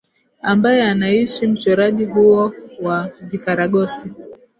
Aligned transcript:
ambaye 0.41 0.83
anaiishi 0.83 1.47
mchoraji 1.47 2.05
huyo 2.05 2.53
wa 2.81 3.09
vikaragosi 3.21 4.09